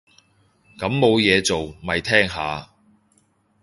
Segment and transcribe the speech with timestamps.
[0.79, 2.71] 咁冇嘢做，咪聽下